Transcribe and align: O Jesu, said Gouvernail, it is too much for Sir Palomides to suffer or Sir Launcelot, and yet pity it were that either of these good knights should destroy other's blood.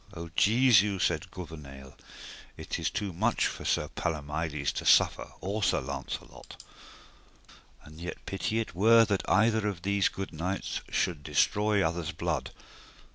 O 0.15 0.29
Jesu, 0.35 0.97
said 0.97 1.29
Gouvernail, 1.29 1.95
it 2.57 2.79
is 2.79 2.89
too 2.89 3.13
much 3.13 3.45
for 3.45 3.65
Sir 3.65 3.87
Palomides 3.89 4.71
to 4.71 4.83
suffer 4.83 5.31
or 5.41 5.61
Sir 5.61 5.79
Launcelot, 5.79 6.63
and 7.83 8.01
yet 8.01 8.25
pity 8.25 8.59
it 8.59 8.73
were 8.73 9.05
that 9.05 9.29
either 9.29 9.67
of 9.67 9.83
these 9.83 10.09
good 10.09 10.33
knights 10.33 10.81
should 10.89 11.21
destroy 11.21 11.83
other's 11.87 12.13
blood. 12.13 12.49